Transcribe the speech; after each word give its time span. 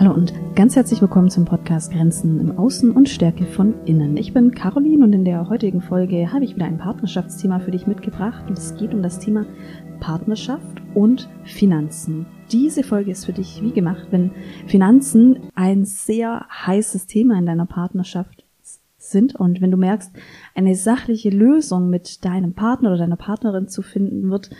Hallo 0.00 0.14
und 0.14 0.32
ganz 0.54 0.76
herzlich 0.76 1.02
willkommen 1.02 1.28
zum 1.28 1.44
Podcast 1.44 1.92
Grenzen 1.92 2.40
im 2.40 2.58
Außen 2.58 2.90
und 2.92 3.10
Stärke 3.10 3.44
von 3.44 3.74
Innen. 3.84 4.16
Ich 4.16 4.32
bin 4.32 4.50
Caroline 4.52 5.04
und 5.04 5.12
in 5.12 5.26
der 5.26 5.50
heutigen 5.50 5.82
Folge 5.82 6.32
habe 6.32 6.44
ich 6.44 6.56
wieder 6.56 6.64
ein 6.64 6.78
Partnerschaftsthema 6.78 7.58
für 7.58 7.70
dich 7.70 7.86
mitgebracht 7.86 8.44
und 8.48 8.56
es 8.56 8.74
geht 8.76 8.94
um 8.94 9.02
das 9.02 9.18
Thema 9.18 9.44
Partnerschaft 10.00 10.80
und 10.94 11.28
Finanzen. 11.44 12.24
Diese 12.50 12.82
Folge 12.82 13.10
ist 13.10 13.26
für 13.26 13.34
dich 13.34 13.60
wie 13.62 13.72
gemacht, 13.72 14.06
wenn 14.10 14.30
Finanzen 14.66 15.38
ein 15.54 15.84
sehr 15.84 16.46
heißes 16.50 17.06
Thema 17.06 17.38
in 17.38 17.44
deiner 17.44 17.66
Partnerschaft 17.66 18.39
sind 19.10 19.34
und 19.34 19.60
wenn 19.60 19.70
du 19.70 19.76
merkst, 19.76 20.12
eine 20.54 20.74
sachliche 20.74 21.30
Lösung 21.30 21.90
mit 21.90 22.24
deinem 22.24 22.54
Partner 22.54 22.90
oder 22.90 22.98
deiner 22.98 23.16
Partnerin 23.16 23.68
zu 23.68 23.82
finden 23.82 24.30
wird 24.30 24.50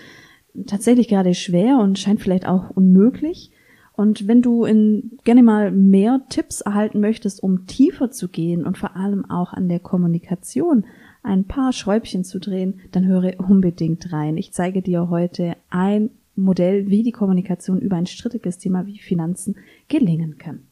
tatsächlich 0.67 1.09
gerade 1.09 1.35
schwer 1.35 1.79
und 1.79 1.99
scheint 1.99 2.21
vielleicht 2.21 2.47
auch 2.47 2.71
unmöglich 2.71 3.53
und 4.01 4.27
wenn 4.27 4.41
du 4.41 4.65
in, 4.65 5.19
gerne 5.25 5.43
mal 5.43 5.71
mehr 5.71 6.23
Tipps 6.31 6.63
erhalten 6.63 7.01
möchtest, 7.01 7.43
um 7.43 7.67
tiefer 7.67 8.11
zu 8.11 8.29
gehen 8.29 8.65
und 8.65 8.79
vor 8.79 8.97
allem 8.97 9.29
auch 9.31 9.53
an 9.53 9.69
der 9.69 9.79
Kommunikation 9.79 10.87
ein 11.23 11.45
paar 11.45 11.75
Schräubchen 11.75 12.25
zu 12.25 12.41
drehen, 12.41 12.81
dann 12.93 13.07
höre 13.07 13.39
unbedingt 13.39 14.11
rein. 14.11 14.39
Ich 14.39 14.53
zeige 14.53 14.81
dir 14.81 15.11
heute 15.11 15.55
ein 15.69 16.09
Modell, 16.35 16.89
wie 16.89 17.03
die 17.03 17.13
Kommunikation 17.13 17.79
über 17.79 17.97
ein 17.97 18.07
strittiges 18.07 18.57
Thema 18.57 18.87
wie 18.87 18.99
Finanzen 18.99 19.57
gelingen 19.89 20.39
kann. 20.39 20.63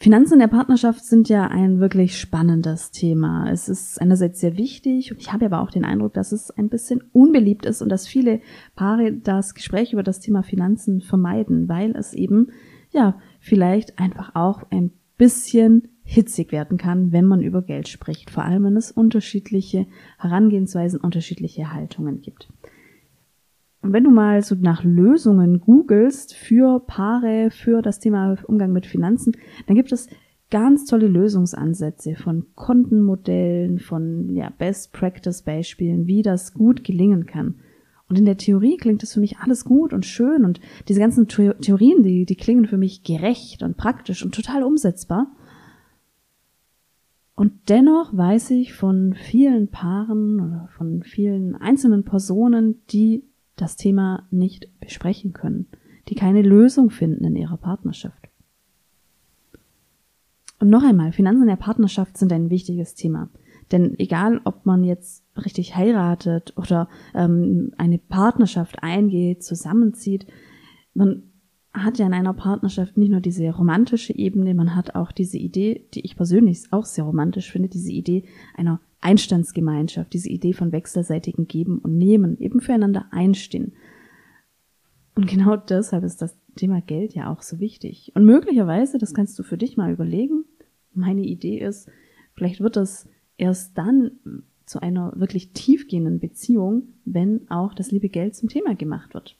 Finanzen 0.00 0.34
in 0.34 0.38
der 0.38 0.46
Partnerschaft 0.46 1.04
sind 1.04 1.28
ja 1.28 1.48
ein 1.48 1.80
wirklich 1.80 2.20
spannendes 2.20 2.92
Thema. 2.92 3.50
Es 3.50 3.68
ist 3.68 4.00
einerseits 4.00 4.38
sehr 4.38 4.56
wichtig 4.56 5.10
und 5.10 5.18
ich 5.18 5.32
habe 5.32 5.46
aber 5.46 5.60
auch 5.60 5.72
den 5.72 5.84
Eindruck, 5.84 6.14
dass 6.14 6.30
es 6.30 6.52
ein 6.52 6.68
bisschen 6.68 7.02
unbeliebt 7.12 7.66
ist 7.66 7.82
und 7.82 7.88
dass 7.88 8.06
viele 8.06 8.40
Paare 8.76 9.12
das 9.12 9.54
Gespräch 9.54 9.92
über 9.92 10.04
das 10.04 10.20
Thema 10.20 10.44
Finanzen 10.44 11.00
vermeiden, 11.00 11.68
weil 11.68 11.96
es 11.96 12.14
eben, 12.14 12.52
ja, 12.92 13.18
vielleicht 13.40 13.98
einfach 13.98 14.36
auch 14.36 14.62
ein 14.70 14.92
bisschen 15.16 15.88
hitzig 16.04 16.52
werden 16.52 16.78
kann, 16.78 17.10
wenn 17.10 17.24
man 17.24 17.42
über 17.42 17.60
Geld 17.62 17.88
spricht. 17.88 18.30
Vor 18.30 18.44
allem, 18.44 18.64
wenn 18.64 18.76
es 18.76 18.92
unterschiedliche 18.92 19.86
Herangehensweisen, 20.18 21.00
unterschiedliche 21.00 21.72
Haltungen 21.72 22.22
gibt. 22.22 22.48
Und 23.80 23.92
wenn 23.92 24.04
du 24.04 24.10
mal 24.10 24.42
so 24.42 24.54
nach 24.56 24.82
Lösungen 24.82 25.60
googelst 25.60 26.34
für 26.34 26.80
Paare, 26.80 27.50
für 27.50 27.80
das 27.80 28.00
Thema 28.00 28.36
Umgang 28.44 28.72
mit 28.72 28.86
Finanzen, 28.86 29.36
dann 29.66 29.76
gibt 29.76 29.92
es 29.92 30.08
ganz 30.50 30.86
tolle 30.86 31.06
Lösungsansätze 31.06 32.16
von 32.16 32.46
Kontenmodellen, 32.54 33.78
von 33.78 34.34
ja, 34.34 34.50
Best 34.50 34.92
Practice 34.92 35.42
Beispielen, 35.42 36.06
wie 36.06 36.22
das 36.22 36.54
gut 36.54 36.84
gelingen 36.84 37.26
kann. 37.26 37.56
Und 38.08 38.18
in 38.18 38.24
der 38.24 38.38
Theorie 38.38 38.78
klingt 38.78 39.02
das 39.02 39.12
für 39.12 39.20
mich 39.20 39.38
alles 39.38 39.64
gut 39.66 39.92
und 39.92 40.06
schön 40.06 40.44
und 40.46 40.60
diese 40.88 41.00
ganzen 41.00 41.28
Theorien, 41.28 42.02
die, 42.02 42.24
die 42.24 42.36
klingen 42.36 42.66
für 42.66 42.78
mich 42.78 43.02
gerecht 43.02 43.62
und 43.62 43.76
praktisch 43.76 44.24
und 44.24 44.34
total 44.34 44.62
umsetzbar. 44.62 45.30
Und 47.34 47.52
dennoch 47.68 48.16
weiß 48.16 48.50
ich 48.52 48.72
von 48.72 49.14
vielen 49.14 49.68
Paaren 49.68 50.40
oder 50.40 50.68
von 50.76 51.02
vielen 51.02 51.54
einzelnen 51.54 52.04
Personen, 52.04 52.80
die 52.90 53.27
das 53.60 53.76
Thema 53.76 54.26
nicht 54.30 54.68
besprechen 54.80 55.32
können, 55.32 55.66
die 56.08 56.14
keine 56.14 56.42
Lösung 56.42 56.90
finden 56.90 57.24
in 57.24 57.36
ihrer 57.36 57.56
Partnerschaft. 57.56 58.28
Und 60.60 60.70
noch 60.70 60.82
einmal, 60.82 61.12
Finanzen 61.12 61.42
in 61.42 61.48
der 61.48 61.56
Partnerschaft 61.56 62.16
sind 62.16 62.32
ein 62.32 62.50
wichtiges 62.50 62.94
Thema. 62.94 63.30
Denn 63.70 63.98
egal, 63.98 64.40
ob 64.44 64.66
man 64.66 64.82
jetzt 64.82 65.24
richtig 65.36 65.76
heiratet 65.76 66.54
oder 66.56 66.88
ähm, 67.14 67.72
eine 67.76 67.98
Partnerschaft 67.98 68.82
eingeht, 68.82 69.44
zusammenzieht, 69.44 70.26
man 70.94 71.24
hat 71.72 71.98
ja 71.98 72.06
in 72.06 72.14
einer 72.14 72.32
Partnerschaft 72.32 72.96
nicht 72.96 73.10
nur 73.10 73.20
diese 73.20 73.48
romantische 73.50 74.14
Ebene, 74.16 74.54
man 74.54 74.74
hat 74.74 74.94
auch 74.94 75.12
diese 75.12 75.36
Idee, 75.36 75.86
die 75.94 76.00
ich 76.00 76.16
persönlich 76.16 76.64
auch 76.70 76.86
sehr 76.86 77.04
romantisch 77.04 77.52
finde, 77.52 77.68
diese 77.68 77.92
Idee 77.92 78.24
einer 78.56 78.80
Einstandsgemeinschaft, 79.00 80.12
diese 80.12 80.28
Idee 80.28 80.52
von 80.52 80.72
wechselseitigem 80.72 81.46
Geben 81.46 81.78
und 81.78 81.96
Nehmen, 81.96 82.38
eben 82.38 82.60
füreinander 82.60 83.06
einstehen. 83.10 83.72
Und 85.14 85.26
genau 85.26 85.56
deshalb 85.56 86.04
ist 86.04 86.22
das 86.22 86.36
Thema 86.56 86.80
Geld 86.80 87.14
ja 87.14 87.32
auch 87.32 87.42
so 87.42 87.60
wichtig. 87.60 88.12
Und 88.14 88.24
möglicherweise, 88.24 88.98
das 88.98 89.14
kannst 89.14 89.38
du 89.38 89.42
für 89.42 89.58
dich 89.58 89.76
mal 89.76 89.92
überlegen, 89.92 90.44
meine 90.94 91.22
Idee 91.22 91.58
ist, 91.58 91.88
vielleicht 92.34 92.60
wird 92.60 92.76
das 92.76 93.08
erst 93.36 93.76
dann 93.78 94.12
zu 94.66 94.80
einer 94.80 95.12
wirklich 95.16 95.52
tiefgehenden 95.52 96.20
Beziehung, 96.20 96.88
wenn 97.04 97.50
auch 97.50 97.74
das 97.74 97.90
liebe 97.90 98.08
Geld 98.08 98.36
zum 98.36 98.48
Thema 98.48 98.74
gemacht 98.74 99.14
wird. 99.14 99.36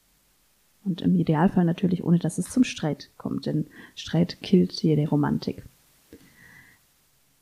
Und 0.85 1.03
im 1.03 1.15
Idealfall 1.15 1.65
natürlich 1.65 2.03
ohne, 2.03 2.19
dass 2.19 2.39
es 2.39 2.51
zum 2.51 2.65
Streit 2.65 3.11
kommt, 3.19 3.47
denn 3.47 3.67
Streit 3.95 4.41
killt 4.41 4.73
jede 4.83 5.07
Romantik. 5.09 5.65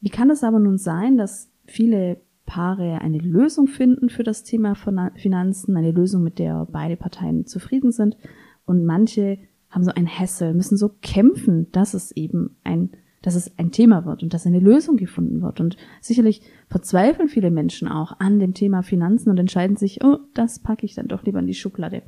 Wie 0.00 0.10
kann 0.10 0.30
es 0.30 0.42
aber 0.42 0.58
nun 0.58 0.78
sein, 0.78 1.16
dass 1.16 1.48
viele 1.66 2.20
Paare 2.46 3.00
eine 3.00 3.18
Lösung 3.18 3.66
finden 3.66 4.08
für 4.08 4.22
das 4.22 4.44
Thema 4.44 4.74
Finanzen, 4.74 5.76
eine 5.76 5.90
Lösung, 5.90 6.22
mit 6.22 6.38
der 6.38 6.66
beide 6.70 6.96
Parteien 6.96 7.44
zufrieden 7.46 7.92
sind. 7.92 8.16
Und 8.64 8.84
manche 8.84 9.38
haben 9.68 9.84
so 9.84 9.92
ein 9.92 10.06
Hessel, 10.06 10.54
müssen 10.54 10.76
so 10.76 10.90
kämpfen, 11.02 11.70
dass 11.72 11.92
es 11.92 12.12
eben 12.12 12.56
ein, 12.62 12.90
dass 13.20 13.34
es 13.34 13.58
ein 13.58 13.72
Thema 13.72 14.06
wird 14.06 14.22
und 14.22 14.32
dass 14.32 14.46
eine 14.46 14.60
Lösung 14.60 14.96
gefunden 14.96 15.42
wird. 15.42 15.60
Und 15.60 15.76
sicherlich 16.00 16.40
verzweifeln 16.68 17.28
viele 17.28 17.50
Menschen 17.50 17.88
auch 17.88 18.18
an 18.20 18.38
dem 18.38 18.54
Thema 18.54 18.82
Finanzen 18.82 19.30
und 19.30 19.38
entscheiden 19.38 19.76
sich, 19.76 20.04
oh, 20.04 20.18
das 20.34 20.60
packe 20.60 20.86
ich 20.86 20.94
dann 20.94 21.08
doch 21.08 21.24
lieber 21.24 21.40
in 21.40 21.46
die 21.46 21.54
Schublade. 21.54 22.02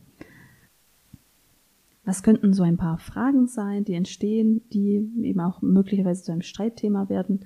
Was 2.05 2.23
könnten 2.23 2.55
so 2.55 2.63
ein 2.63 2.79
paar 2.79 2.99
Fragen 2.99 3.49
sein, 3.49 3.85
die 3.85 3.93
entstehen, 3.93 4.63
die 4.73 5.11
eben 5.23 5.41
auch 5.41 5.61
möglicherweise 5.61 6.23
zu 6.23 6.33
einem 6.33 6.43
Streitthema 6.43 7.11
werden? 7.11 7.41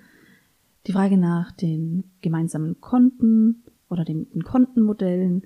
Die 0.87 0.93
Frage 0.93 1.16
nach 1.16 1.53
den 1.53 2.04
gemeinsamen 2.20 2.81
Konten 2.81 3.65
oder 3.88 4.04
den, 4.04 4.26
Kontenmodellen, 4.43 5.43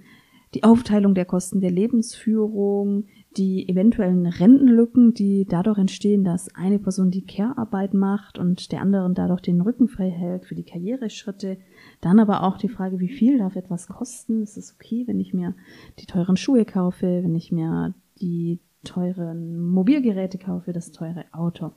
die 0.54 0.64
Aufteilung 0.64 1.14
der 1.14 1.26
Kosten 1.26 1.60
der 1.60 1.70
Lebensführung, 1.70 3.04
die 3.36 3.68
eventuellen 3.68 4.26
Rentenlücken, 4.26 5.12
die 5.12 5.44
dadurch 5.44 5.76
entstehen, 5.76 6.24
dass 6.24 6.54
eine 6.54 6.78
Person 6.78 7.10
die 7.10 7.26
Care-Arbeit 7.26 7.92
macht 7.92 8.38
und 8.38 8.72
der 8.72 8.80
anderen 8.80 9.12
dadurch 9.12 9.42
den 9.42 9.60
Rücken 9.60 9.88
frei 9.88 10.08
hält 10.08 10.46
für 10.46 10.54
die 10.54 10.64
Karriereschritte. 10.64 11.58
Dann 12.00 12.20
aber 12.20 12.42
auch 12.42 12.56
die 12.56 12.70
Frage, 12.70 13.00
wie 13.00 13.08
viel 13.08 13.38
darf 13.38 13.56
etwas 13.56 13.88
kosten? 13.88 14.42
Ist 14.42 14.56
es 14.56 14.74
okay, 14.74 15.04
wenn 15.06 15.20
ich 15.20 15.34
mir 15.34 15.54
die 15.98 16.06
teuren 16.06 16.38
Schuhe 16.38 16.64
kaufe, 16.64 17.20
wenn 17.22 17.34
ich 17.34 17.52
mir 17.52 17.92
die 18.20 18.60
teuren 18.84 19.60
Mobilgeräte 19.60 20.38
kaufe, 20.38 20.72
das 20.72 20.92
teure 20.92 21.26
Auto? 21.32 21.72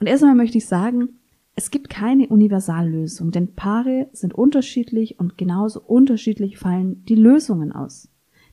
Und 0.00 0.06
erstmal 0.06 0.36
möchte 0.36 0.58
ich 0.58 0.66
sagen, 0.66 1.18
es 1.58 1.72
gibt 1.72 1.90
keine 1.90 2.28
Universallösung, 2.28 3.32
denn 3.32 3.56
Paare 3.56 4.08
sind 4.12 4.32
unterschiedlich 4.32 5.18
und 5.18 5.36
genauso 5.36 5.80
unterschiedlich 5.80 6.56
fallen 6.56 7.04
die 7.06 7.16
Lösungen 7.16 7.72
aus. 7.72 8.08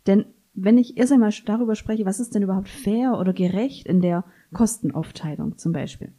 Denn 0.07 0.25
wenn 0.55 0.79
ich 0.79 0.97
erst 0.97 1.11
einmal 1.11 1.31
darüber 1.45 1.75
spreche, 1.75 2.07
was 2.07 2.19
ist 2.19 2.33
denn 2.33 2.41
überhaupt 2.41 2.67
fair 2.67 3.19
oder 3.19 3.31
gerecht 3.31 3.85
in 3.85 4.01
der 4.01 4.23
Kostenaufteilung 4.53 5.59
zum 5.59 5.71
Beispiel, 5.71 6.13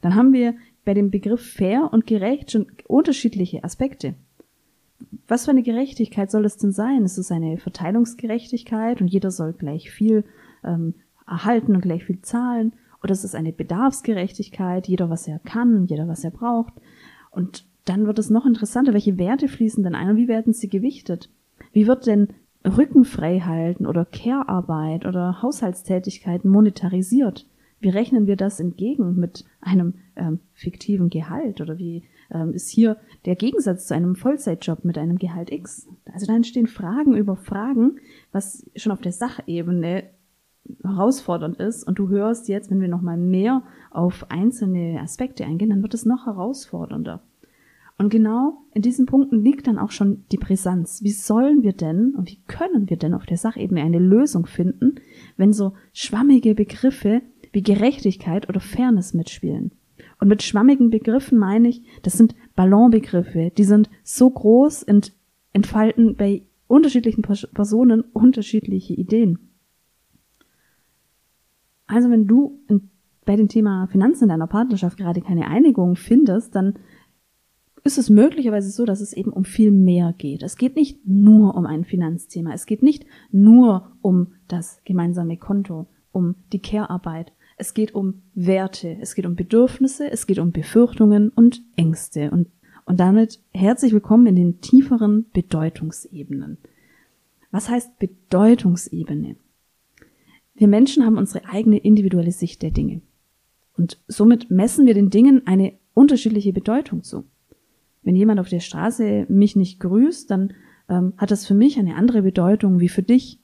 dann 0.00 0.16
haben 0.16 0.32
wir 0.32 0.56
bei 0.84 0.94
dem 0.94 1.12
Begriff 1.12 1.52
fair 1.52 1.90
und 1.92 2.08
gerecht 2.08 2.50
schon 2.50 2.66
unterschiedliche 2.88 3.62
Aspekte. 3.62 4.14
Was 5.28 5.44
für 5.44 5.52
eine 5.52 5.62
Gerechtigkeit 5.62 6.32
soll 6.32 6.44
es 6.44 6.56
denn 6.56 6.72
sein? 6.72 7.04
Ist 7.04 7.18
es 7.18 7.30
eine 7.30 7.56
Verteilungsgerechtigkeit 7.56 9.00
und 9.00 9.06
jeder 9.06 9.30
soll 9.30 9.52
gleich 9.52 9.92
viel 9.92 10.24
ähm, 10.64 10.94
erhalten 11.24 11.76
und 11.76 11.82
gleich 11.82 12.02
viel 12.02 12.20
zahlen? 12.20 12.72
Oder 13.02 13.12
es 13.12 13.24
ist 13.24 13.34
eine 13.34 13.52
Bedarfsgerechtigkeit, 13.52 14.86
jeder 14.86 15.10
was 15.10 15.26
er 15.26 15.38
kann, 15.40 15.86
jeder 15.86 16.08
was 16.08 16.24
er 16.24 16.30
braucht. 16.30 16.74
Und 17.30 17.64
dann 17.84 18.06
wird 18.06 18.18
es 18.18 18.30
noch 18.30 18.46
interessanter, 18.46 18.92
welche 18.92 19.18
Werte 19.18 19.48
fließen 19.48 19.82
denn 19.82 19.94
ein 19.94 20.10
und 20.10 20.16
wie 20.16 20.28
werden 20.28 20.52
sie 20.52 20.68
gewichtet? 20.68 21.30
Wie 21.72 21.86
wird 21.86 22.06
denn 22.06 22.28
Rücken 22.64 23.04
frei 23.04 23.40
halten 23.40 23.86
oder 23.86 24.04
Care-Arbeit 24.04 25.04
oder 25.04 25.42
Haushaltstätigkeiten 25.42 26.48
monetarisiert? 26.48 27.46
Wie 27.80 27.88
rechnen 27.88 28.28
wir 28.28 28.36
das 28.36 28.60
entgegen 28.60 29.16
mit 29.16 29.44
einem 29.60 29.94
ähm, 30.14 30.38
fiktiven 30.54 31.10
Gehalt? 31.10 31.60
Oder 31.60 31.78
wie 31.78 32.04
ähm, 32.30 32.52
ist 32.52 32.70
hier 32.70 32.96
der 33.24 33.34
Gegensatz 33.34 33.88
zu 33.88 33.94
einem 33.94 34.14
Vollzeitjob 34.14 34.84
mit 34.84 34.96
einem 34.96 35.18
Gehalt 35.18 35.50
X? 35.50 35.88
Also 36.12 36.26
da 36.26 36.36
entstehen 36.36 36.68
Fragen 36.68 37.16
über 37.16 37.34
Fragen, 37.34 37.96
was 38.30 38.64
schon 38.76 38.92
auf 38.92 39.00
der 39.00 39.10
Sachebene 39.10 40.04
herausfordernd 40.82 41.58
ist 41.58 41.84
und 41.84 41.98
du 41.98 42.08
hörst 42.08 42.48
jetzt, 42.48 42.70
wenn 42.70 42.80
wir 42.80 42.88
nochmal 42.88 43.16
mehr 43.16 43.62
auf 43.90 44.26
einzelne 44.30 45.00
Aspekte 45.00 45.44
eingehen, 45.44 45.70
dann 45.70 45.82
wird 45.82 45.94
es 45.94 46.06
noch 46.06 46.26
herausfordernder. 46.26 47.22
Und 47.98 48.08
genau 48.08 48.62
in 48.74 48.82
diesen 48.82 49.06
Punkten 49.06 49.42
liegt 49.42 49.66
dann 49.66 49.78
auch 49.78 49.90
schon 49.90 50.24
die 50.32 50.38
Brisanz. 50.38 51.02
Wie 51.02 51.12
sollen 51.12 51.62
wir 51.62 51.72
denn 51.72 52.14
und 52.16 52.30
wie 52.30 52.40
können 52.48 52.90
wir 52.90 52.96
denn 52.96 53.14
auf 53.14 53.26
der 53.26 53.36
Sachebene 53.36 53.82
eine 53.82 53.98
Lösung 53.98 54.46
finden, 54.46 54.96
wenn 55.36 55.52
so 55.52 55.74
schwammige 55.92 56.54
Begriffe 56.54 57.22
wie 57.52 57.62
Gerechtigkeit 57.62 58.48
oder 58.48 58.60
Fairness 58.60 59.14
mitspielen? 59.14 59.72
Und 60.20 60.28
mit 60.28 60.42
schwammigen 60.42 60.90
Begriffen 60.90 61.38
meine 61.38 61.68
ich, 61.68 61.82
das 62.02 62.14
sind 62.14 62.34
Ballonbegriffe, 62.56 63.52
die 63.56 63.64
sind 63.64 63.90
so 64.02 64.30
groß 64.30 64.84
und 64.84 65.12
entfalten 65.52 66.16
bei 66.16 66.42
unterschiedlichen 66.66 67.22
Personen 67.22 68.02
unterschiedliche 68.12 68.94
Ideen. 68.94 69.51
Also 71.92 72.08
wenn 72.08 72.26
du 72.26 72.58
bei 73.26 73.36
dem 73.36 73.48
Thema 73.48 73.86
Finanzen 73.86 74.24
in 74.24 74.30
deiner 74.30 74.46
Partnerschaft 74.46 74.96
gerade 74.96 75.20
keine 75.20 75.48
Einigung 75.48 75.94
findest, 75.94 76.54
dann 76.54 76.78
ist 77.84 77.98
es 77.98 78.08
möglicherweise 78.08 78.70
so, 78.70 78.86
dass 78.86 79.02
es 79.02 79.12
eben 79.12 79.30
um 79.30 79.44
viel 79.44 79.70
mehr 79.70 80.14
geht. 80.16 80.42
Es 80.42 80.56
geht 80.56 80.74
nicht 80.74 81.06
nur 81.06 81.54
um 81.54 81.66
ein 81.66 81.84
Finanzthema. 81.84 82.54
Es 82.54 82.64
geht 82.64 82.82
nicht 82.82 83.04
nur 83.30 83.92
um 84.00 84.28
das 84.48 84.80
gemeinsame 84.84 85.36
Konto, 85.36 85.86
um 86.12 86.36
die 86.52 86.60
Care-Arbeit. 86.60 87.32
Es 87.58 87.74
geht 87.74 87.94
um 87.94 88.22
Werte, 88.34 88.96
es 89.00 89.14
geht 89.14 89.26
um 89.26 89.36
Bedürfnisse, 89.36 90.10
es 90.10 90.26
geht 90.26 90.38
um 90.38 90.50
Befürchtungen 90.50 91.28
und 91.28 91.62
Ängste. 91.76 92.30
Und, 92.30 92.48
und 92.86 93.00
damit 93.00 93.42
herzlich 93.52 93.92
willkommen 93.92 94.26
in 94.28 94.36
den 94.36 94.60
tieferen 94.62 95.26
Bedeutungsebenen. 95.34 96.56
Was 97.50 97.68
heißt 97.68 97.98
Bedeutungsebene? 97.98 99.36
Wir 100.54 100.68
Menschen 100.68 101.04
haben 101.04 101.18
unsere 101.18 101.46
eigene 101.46 101.78
individuelle 101.78 102.32
Sicht 102.32 102.62
der 102.62 102.70
Dinge. 102.70 103.00
Und 103.76 103.98
somit 104.06 104.50
messen 104.50 104.86
wir 104.86 104.94
den 104.94 105.10
Dingen 105.10 105.46
eine 105.46 105.74
unterschiedliche 105.94 106.52
Bedeutung 106.52 107.02
zu. 107.02 107.24
Wenn 108.02 108.16
jemand 108.16 108.40
auf 108.40 108.48
der 108.48 108.60
Straße 108.60 109.26
mich 109.28 109.56
nicht 109.56 109.80
grüßt, 109.80 110.30
dann 110.30 110.54
ähm, 110.88 111.14
hat 111.16 111.30
das 111.30 111.46
für 111.46 111.54
mich 111.54 111.78
eine 111.78 111.94
andere 111.94 112.22
Bedeutung 112.22 112.80
wie 112.80 112.88
für 112.88 113.02
dich. 113.02 113.38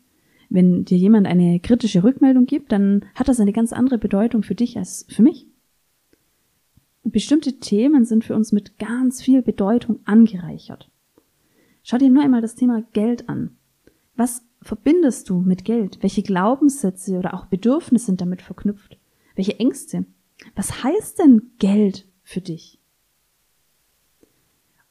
Wenn 0.50 0.84
dir 0.84 0.98
jemand 0.98 1.26
eine 1.26 1.60
kritische 1.60 2.04
Rückmeldung 2.04 2.46
gibt, 2.46 2.72
dann 2.72 3.04
hat 3.14 3.28
das 3.28 3.40
eine 3.40 3.52
ganz 3.52 3.72
andere 3.72 3.98
Bedeutung 3.98 4.42
für 4.42 4.54
dich 4.54 4.76
als 4.76 5.06
für 5.08 5.22
mich. 5.22 5.46
Bestimmte 7.04 7.58
Themen 7.58 8.04
sind 8.04 8.24
für 8.24 8.34
uns 8.34 8.52
mit 8.52 8.78
ganz 8.78 9.22
viel 9.22 9.42
Bedeutung 9.42 10.00
angereichert. 10.04 10.90
Schau 11.82 11.96
dir 11.98 12.10
nur 12.10 12.22
einmal 12.22 12.42
das 12.42 12.54
Thema 12.54 12.82
Geld 12.92 13.28
an. 13.28 13.56
Was 14.14 14.42
verbindest 14.62 15.28
du 15.28 15.40
mit 15.40 15.64
Geld? 15.64 15.98
Welche 16.02 16.22
Glaubenssätze 16.22 17.18
oder 17.18 17.34
auch 17.34 17.46
Bedürfnisse 17.46 18.06
sind 18.06 18.20
damit 18.20 18.42
verknüpft? 18.42 18.98
Welche 19.34 19.58
Ängste? 19.58 20.04
Was 20.54 20.82
heißt 20.82 21.18
denn 21.18 21.50
Geld 21.58 22.06
für 22.22 22.40
dich? 22.40 22.78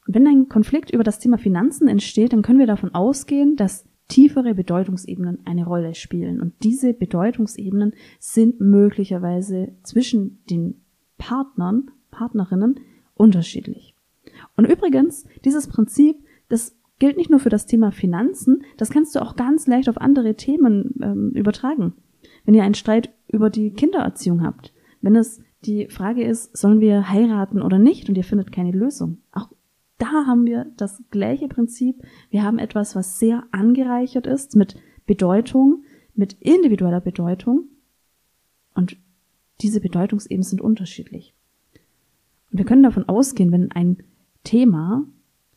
Und 0.06 0.16
wenn 0.16 0.28
ein 0.28 0.48
Konflikt 0.48 0.90
über 0.92 1.04
das 1.04 1.20
Thema 1.20 1.38
Finanzen 1.38 1.88
entsteht, 1.88 2.32
dann 2.32 2.42
können 2.42 2.60
wir 2.60 2.68
davon 2.68 2.96
ausgehen, 2.96 3.58
dass 3.58 3.86
tiefere 4.08 4.56
Bedeutungsebenen 4.56 5.40
eine 5.46 5.66
Rolle 5.66 5.96
spielen. 5.96 6.40
Und 6.40 6.54
diese 6.64 6.94
Bedeutungsebenen 6.94 7.94
sind 8.20 8.62
möglicherweise 8.62 9.74
zwischen 9.84 10.40
den 10.50 10.82
Partnern, 11.18 11.92
Partnerinnen 12.10 12.80
unterschiedlich. 13.16 13.96
Und 14.56 14.66
übrigens, 14.66 15.26
dieses 15.44 15.68
Prinzip, 15.68 16.18
das 16.48 16.77
gilt 17.00 17.18
nicht 17.18 17.30
nur 17.30 17.40
für 17.40 17.50
das 17.50 17.66
Thema 17.66 17.92
Finanzen, 17.92 18.64
das 18.78 18.90
kannst 18.90 19.16
du 19.16 19.22
auch 19.22 19.36
ganz 19.36 19.68
leicht 19.68 19.90
auf 19.90 19.98
andere 20.00 20.36
Themen 20.36 20.96
ähm, 21.02 21.32
übertragen. 21.32 21.94
Wenn 22.46 22.56
ihr 22.56 22.64
einen 22.64 22.74
Streit 22.74 23.14
über 23.28 23.50
die 23.50 23.72
Kindererziehung 23.72 24.44
habt, 24.44 24.74
wenn 25.02 25.16
es 25.16 25.42
die 25.66 25.88
Frage 25.88 26.24
ist, 26.24 26.56
sollen 26.56 26.80
wir 26.80 27.10
heiraten 27.10 27.62
oder 27.62 27.80
nicht 27.80 28.10
und 28.10 28.18
ihr 28.18 28.24
findet 28.24 28.52
keine 28.52 28.72
Lösung. 28.72 29.20
Auch 29.32 29.50
da 29.98 30.26
haben 30.26 30.46
wir 30.46 30.66
das 30.78 31.04
gleiche 31.10 31.48
Prinzip. 31.48 32.04
Wir 32.30 32.44
haben 32.44 32.60
etwas, 32.60 32.96
was 32.96 33.20
sehr 33.20 33.44
angereichert 33.52 34.28
ist 34.28 34.56
mit 34.56 34.76
Bedeutung, 35.06 35.84
mit 36.14 36.34
individueller 36.40 37.02
Bedeutung. 37.02 37.66
Und 38.76 38.98
diese 39.62 39.82
Bedeutungsebenen 39.82 40.44
sind 40.44 40.62
unterschiedlich. 40.62 41.34
Und 42.52 42.60
wir 42.60 42.66
können 42.66 42.84
davon 42.84 43.10
ausgehen, 43.10 43.52
wenn 43.52 43.72
ein 43.72 43.98
Thema 44.44 45.06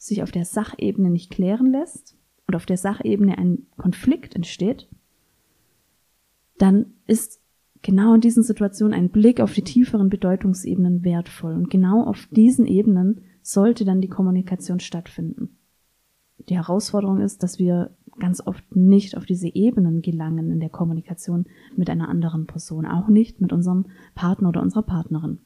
sich 0.01 0.23
auf 0.23 0.31
der 0.31 0.47
Sachebene 0.47 1.11
nicht 1.11 1.31
klären 1.31 1.71
lässt 1.71 2.17
und 2.47 2.57
auf 2.57 2.65
der 2.65 2.79
Sachebene 2.79 3.37
ein 3.37 3.67
Konflikt 3.77 4.35
entsteht, 4.35 4.89
dann 6.57 6.95
ist 7.07 7.41
genau 7.83 8.15
in 8.15 8.23
diesen 8.23 8.43
Situationen 8.43 8.95
ein 8.95 9.11
Blick 9.11 9.41
auf 9.41 9.53
die 9.53 9.63
tieferen 9.63 10.09
Bedeutungsebenen 10.09 11.05
wertvoll. 11.05 11.53
Und 11.53 11.71
genau 11.71 12.05
auf 12.05 12.29
diesen 12.31 12.67
Ebenen 12.67 13.21
sollte 13.43 13.85
dann 13.85 14.01
die 14.01 14.09
Kommunikation 14.09 14.81
stattfinden. 14.81 15.59
Die 16.49 16.57
Herausforderung 16.57 17.21
ist, 17.21 17.43
dass 17.43 17.59
wir 17.59 17.95
ganz 18.19 18.45
oft 18.45 18.75
nicht 18.75 19.19
auf 19.19 19.27
diese 19.27 19.49
Ebenen 19.55 20.01
gelangen 20.01 20.51
in 20.51 20.61
der 20.61 20.71
Kommunikation 20.71 21.45
mit 21.77 21.91
einer 21.91 22.09
anderen 22.09 22.47
Person, 22.47 22.87
auch 22.87 23.09
nicht 23.09 23.43
mit 23.43 23.53
unserem 23.53 23.87
Partner 24.15 24.49
oder 24.49 24.63
unserer 24.63 24.83
Partnerin. 24.83 25.41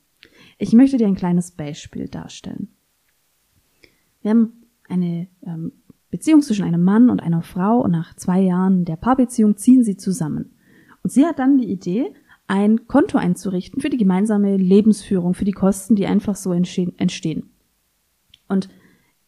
Ich 0.59 0.73
möchte 0.73 0.97
dir 0.97 1.09
ein 1.09 1.17
kleines 1.17 1.51
Beispiel 1.51 2.09
darstellen. 2.09 2.69
Wir 4.25 4.31
haben 4.31 4.65
eine 4.89 5.29
ähm, 5.43 5.73
Beziehung 6.11 6.41
zwischen 6.41 6.65
einem 6.65 6.83
Mann 6.83 7.11
und 7.11 7.21
einer 7.21 7.43
Frau 7.43 7.81
und 7.81 7.91
nach 7.91 8.17
zwei 8.17 8.41
Jahren 8.41 8.87
der 8.87 8.97
Paarbeziehung 8.97 9.59
ziehen 9.59 9.85
sie 9.85 9.99
zusammen. 9.99 10.55
Und 11.03 11.11
sie 11.13 11.27
hat 11.27 11.39
dann 11.39 11.59
die 11.59 11.71
Idee, 11.71 12.15
ein 12.47 12.87
Konto 12.87 13.19
einzurichten 13.19 13.83
für 13.83 13.91
die 13.91 13.99
gemeinsame 13.99 14.57
Lebensführung, 14.57 15.35
für 15.35 15.45
die 15.45 15.53
Kosten, 15.53 15.95
die 15.95 16.07
einfach 16.07 16.37
so 16.37 16.55
entstehen. 16.55 17.51
Und 18.49 18.71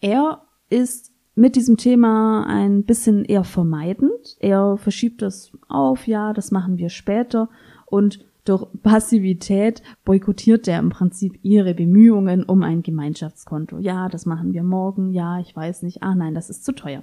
er 0.01 0.43
ist 0.71 1.13
mit 1.35 1.57
diesem 1.57 1.77
Thema 1.77 2.47
ein 2.47 2.85
bisschen 2.85 3.27
eher 3.27 3.45
vermeidend. 3.45 4.39
Er 4.41 4.79
verschiebt 4.79 5.21
das 5.21 5.53
auf, 5.69 6.07
ja, 6.07 6.33
das 6.33 6.53
machen 6.53 6.79
wir 6.79 6.89
später. 6.89 7.51
Und 7.85 8.25
durch 8.49 8.67
Passivität 8.83 9.83
boykottiert 10.05 10.69
er 10.69 10.79
im 10.79 10.91
Prinzip 10.91 11.39
ihre 11.43 11.75
Bemühungen 11.75 12.45
um 12.45 12.63
ein 12.63 12.83
Gemeinschaftskonto. 12.83 13.79
Ja, 13.79 14.09
das 14.09 14.27
machen 14.27 14.53
wir 14.53 14.63
morgen. 14.63 15.13
Ja, 15.13 15.41
ich 15.41 15.55
weiß 15.55 15.83
nicht. 15.83 16.03
Ah 16.03 16.15
nein, 16.15 16.35
das 16.35 16.51
ist 16.51 16.65
zu 16.65 16.73
teuer. 16.73 17.03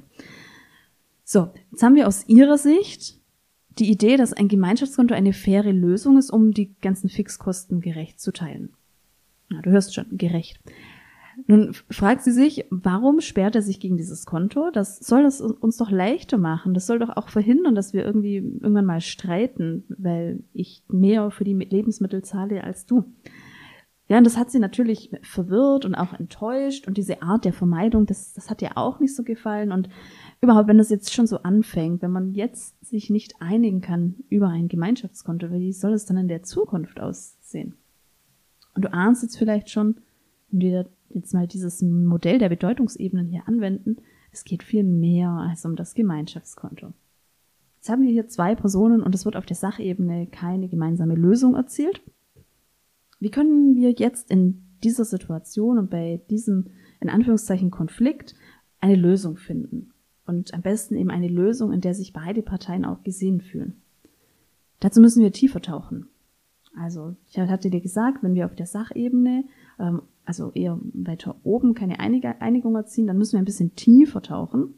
So, 1.23 1.49
jetzt 1.71 1.83
haben 1.83 1.95
wir 1.95 2.07
aus 2.07 2.27
ihrer 2.27 2.57
Sicht 2.57 3.19
die 3.79 3.89
Idee, 3.89 4.17
dass 4.17 4.33
ein 4.33 4.47
Gemeinschaftskonto 4.47 5.13
eine 5.13 5.33
faire 5.33 5.71
Lösung 5.71 6.17
ist, 6.17 6.29
um 6.29 6.51
die 6.51 6.75
ganzen 6.81 7.09
Fixkosten 7.09 7.81
gerecht 7.81 8.19
zu 8.19 8.31
teilen. 8.31 8.73
Ja, 9.49 9.61
du 9.61 9.71
hörst 9.71 9.93
schon, 9.93 10.05
gerecht. 10.11 10.59
Nun 11.47 11.74
fragt 11.89 12.24
sie 12.24 12.31
sich, 12.31 12.65
warum 12.69 13.19
sperrt 13.19 13.56
er 13.56 13.62
sich 13.62 13.80
gegen 13.80 13.97
dieses 13.97 14.25
Konto? 14.25 14.69
Das 14.71 15.00
soll 15.00 15.24
das 15.24 15.41
uns 15.41 15.77
doch 15.77 15.91
leichter 15.91 16.38
machen. 16.38 16.74
Das 16.74 16.88
soll 16.88 17.00
doch 17.00 17.15
auch 17.15 17.30
verhindern, 17.30 17.75
dass 17.75 17.94
wir 17.94 18.06
irgendwie 18.06 18.38
irgendwann 18.38 18.85
mal 18.85 19.01
streiten, 19.01 19.83
weil 19.89 20.44
ich 20.53 20.83
mehr 20.88 21.31
für 21.31 21.44
die 21.44 21.53
Lebensmittel 21.53 22.24
zahle 22.24 22.63
als 22.63 22.85
du. 22.85 23.06
Ja, 24.09 24.18
und 24.18 24.25
das 24.25 24.38
hat 24.38 24.51
sie 24.51 24.59
natürlich 24.59 25.12
verwirrt 25.21 25.85
und 25.85 25.95
auch 25.95 26.13
enttäuscht 26.13 26.88
und 26.88 26.97
diese 26.97 27.22
Art 27.22 27.46
der 27.46 27.53
Vermeidung, 27.53 28.05
das, 28.05 28.34
das 28.34 28.50
hat 28.50 28.62
ihr 28.62 28.77
auch 28.77 29.00
nicht 29.00 29.15
so 29.15 29.24
gefallen 29.24 29.72
und 29.72 29.88
überhaupt, 30.41 30.67
wenn 30.67 30.77
das 30.77 30.89
jetzt 30.89 31.13
schon 31.13 31.25
so 31.25 31.38
anfängt, 31.38 32.01
wenn 32.01 32.12
man 32.12 32.34
jetzt 32.34 32.75
sich 32.86 33.10
nicht 33.10 33.36
einigen 33.39 33.79
kann 33.79 34.15
über 34.29 34.50
ein 34.50 34.67
Gemeinschaftskonto, 34.67 35.51
wie 35.51 35.72
soll 35.72 35.93
es 35.93 36.05
dann 36.05 36.17
in 36.17 36.27
der 36.27 36.43
Zukunft 36.43 37.00
aussehen? 37.00 37.75
Und 38.75 38.84
du 38.84 38.93
ahnst 38.93 39.24
jetzt 39.24 39.38
vielleicht 39.38 39.69
schon, 39.69 39.96
wenn 40.53 40.62
wir 40.62 40.86
jetzt 41.10 41.33
mal 41.33 41.48
dieses 41.48 41.81
Modell 41.81 42.38
der 42.38 42.50
Bedeutungsebenen 42.50 43.27
hier 43.27 43.48
anwenden, 43.48 43.98
es 44.31 44.43
geht 44.43 44.63
viel 44.63 44.83
mehr 44.83 45.29
als 45.29 45.65
um 45.65 45.75
das 45.75 45.95
Gemeinschaftskonto. 45.95 46.93
Jetzt 47.77 47.89
haben 47.89 48.03
wir 48.03 48.12
hier 48.12 48.27
zwei 48.27 48.55
Personen 48.55 49.01
und 49.01 49.13
es 49.13 49.25
wird 49.25 49.36
auf 49.36 49.45
der 49.45 49.57
Sachebene 49.57 50.27
keine 50.27 50.69
gemeinsame 50.69 51.15
Lösung 51.15 51.55
erzielt. 51.55 52.01
Wie 53.19 53.31
können 53.31 53.75
wir 53.75 53.91
jetzt 53.91 54.31
in 54.31 54.63
dieser 54.83 55.05
Situation 55.05 55.77
und 55.77 55.89
bei 55.89 56.22
diesem 56.29 56.67
in 57.01 57.10
Anführungszeichen 57.10 57.72
Konflikt 57.72 58.36
eine 58.79 58.95
Lösung 58.95 59.38
finden? 59.38 59.91
Und 60.25 60.53
am 60.53 60.62
besten 60.62 60.95
eben 60.95 61.10
eine 61.10 61.27
Lösung, 61.27 61.74
in 61.74 61.81
der 61.81 61.93
sich 61.93 62.13
beide 62.13 62.41
Parteien 62.41 62.86
auch 62.86 63.03
gesehen 63.03 63.41
fühlen. 63.41 63.81
Dazu 64.79 65.01
müssen 65.01 65.22
wir 65.22 65.33
tiefer 65.33 65.62
tauchen. 65.62 66.07
Also, 66.75 67.15
ich 67.27 67.38
hatte 67.38 67.69
dir 67.69 67.81
gesagt, 67.81 68.24
wenn 68.24 68.33
wir 68.33 68.45
auf 68.45 68.55
der 68.55 68.65
Sachebene 68.65 69.43
ähm, 69.79 70.01
also 70.25 70.51
eher 70.51 70.80
weiter 70.94 71.36
oben 71.44 71.74
keine 71.74 72.00
Einigung 72.00 72.75
erzielen, 72.75 73.08
dann 73.08 73.18
müssen 73.18 73.34
wir 73.34 73.39
ein 73.39 73.46
bisschen 73.46 73.75
tiefer 73.75 74.22
tauchen. 74.22 74.74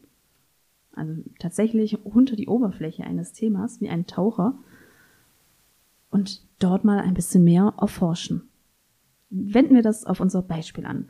Also 0.93 1.23
tatsächlich 1.39 2.05
unter 2.05 2.35
die 2.35 2.47
Oberfläche 2.47 3.03
eines 3.03 3.33
Themas, 3.33 3.81
wie 3.81 3.89
ein 3.89 4.07
Taucher. 4.07 4.57
Und 6.09 6.45
dort 6.59 6.85
mal 6.85 6.99
ein 6.99 7.13
bisschen 7.13 7.43
mehr 7.43 7.73
erforschen. 7.79 8.43
Wenden 9.29 9.75
wir 9.75 9.81
das 9.81 10.05
auf 10.05 10.21
unser 10.21 10.41
Beispiel 10.41 10.85
an. 10.85 11.07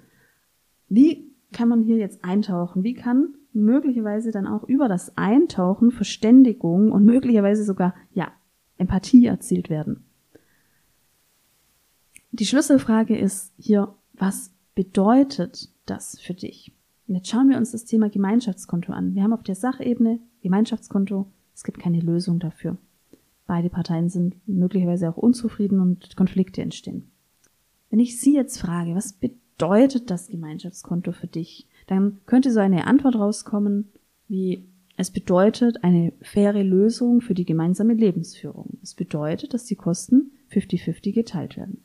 Wie 0.90 1.32
kann 1.52 1.70
man 1.70 1.84
hier 1.84 1.98
jetzt 1.98 2.24
eintauchen? 2.24 2.84
Wie 2.84 2.96
kann 2.96 3.36
möglicherweise 3.54 4.32
dann 4.32 4.48
auch 4.48 4.64
über 4.64 4.90
das 4.90 5.16
Eintauchen 5.16 5.92
Verständigung 5.92 6.92
und 6.92 7.06
möglicherweise 7.06 7.64
sogar, 7.64 7.94
ja, 8.14 8.32
Empathie 8.78 9.28
erzielt 9.28 9.70
werden? 9.70 10.06
Die 12.32 12.46
Schlüsselfrage 12.46 13.18
ist 13.18 13.54
hier, 13.58 13.94
was 14.18 14.54
bedeutet 14.76 15.70
das 15.86 16.20
für 16.20 16.34
dich? 16.34 16.74
Und 17.08 17.16
jetzt 17.16 17.30
schauen 17.30 17.50
wir 17.50 17.58
uns 17.58 17.72
das 17.72 17.86
Thema 17.86 18.10
Gemeinschaftskonto 18.10 18.92
an. 18.92 19.14
Wir 19.14 19.24
haben 19.24 19.34
auf 19.34 19.44
der 19.44 19.56
Sachebene 19.56 20.20
Gemeinschaftskonto, 20.42 21.28
es 21.54 21.64
gibt 21.64 21.80
keine 21.80 22.00
Lösung 22.00 22.40
dafür. 22.40 22.78
Beide 23.48 23.70
Parteien 23.70 24.10
sind 24.10 24.36
möglicherweise 24.48 25.10
auch 25.10 25.18
unzufrieden 25.18 25.80
und 25.80 26.16
Konflikte 26.16 26.62
entstehen. 26.62 27.12
Wenn 27.92 28.00
ich 28.00 28.20
Sie 28.20 28.34
jetzt 28.34 28.60
frage, 28.60 28.96
was 28.96 29.14
bedeutet 29.14 30.10
das 30.10 30.28
Gemeinschaftskonto 30.28 31.12
für 31.12 31.28
dich, 31.28 31.68
dann 31.86 32.20
könnte 32.26 32.52
so 32.52 32.60
eine 32.60 32.88
Antwort 32.88 33.16
rauskommen 33.16 33.90
wie 34.28 34.66
es 34.98 35.12
bedeutet 35.12 35.84
eine 35.84 36.14
faire 36.22 36.64
Lösung 36.64 37.22
für 37.22 37.34
die 37.34 37.46
gemeinsame 37.46 37.94
Lebensführung. 37.94 38.78
Es 38.82 38.94
bedeutet, 38.94 39.54
dass 39.54 39.66
die 39.66 39.76
Kosten 39.76 40.32
50-50 40.52 41.14
geteilt 41.14 41.58
werden. 41.58 41.85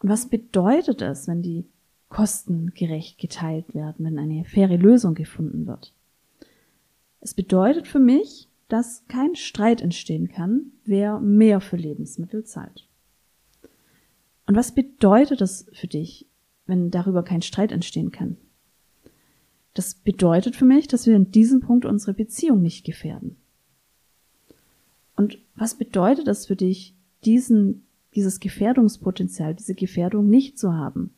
Und 0.00 0.08
was 0.08 0.28
bedeutet 0.28 1.02
es, 1.02 1.26
wenn 1.26 1.42
die 1.42 1.64
Kosten 2.08 2.72
gerecht 2.74 3.18
geteilt 3.18 3.74
werden, 3.74 4.04
wenn 4.04 4.18
eine 4.18 4.44
faire 4.44 4.76
Lösung 4.76 5.14
gefunden 5.14 5.66
wird? 5.66 5.92
Es 7.20 7.34
bedeutet 7.34 7.88
für 7.88 7.98
mich, 7.98 8.48
dass 8.68 9.04
kein 9.08 9.36
Streit 9.36 9.80
entstehen 9.80 10.28
kann, 10.28 10.72
wer 10.84 11.20
mehr 11.20 11.60
für 11.60 11.76
Lebensmittel 11.76 12.44
zahlt. 12.44 12.86
Und 14.46 14.56
was 14.56 14.72
bedeutet 14.72 15.40
das 15.40 15.66
für 15.72 15.86
dich, 15.86 16.26
wenn 16.66 16.90
darüber 16.90 17.22
kein 17.22 17.42
Streit 17.42 17.72
entstehen 17.72 18.12
kann? 18.12 18.36
Das 19.74 19.94
bedeutet 19.94 20.56
für 20.56 20.64
mich, 20.64 20.88
dass 20.88 21.06
wir 21.06 21.16
in 21.16 21.30
diesem 21.30 21.60
Punkt 21.60 21.84
unsere 21.84 22.14
Beziehung 22.14 22.62
nicht 22.62 22.84
gefährden. 22.84 23.36
Und 25.16 25.38
was 25.54 25.74
bedeutet 25.74 26.26
das 26.26 26.46
für 26.46 26.56
dich, 26.56 26.94
diesen, 27.24 27.85
dieses 28.16 28.40
Gefährdungspotenzial, 28.40 29.54
diese 29.54 29.74
Gefährdung 29.74 30.28
nicht 30.28 30.58
zu 30.58 30.74
haben? 30.74 31.10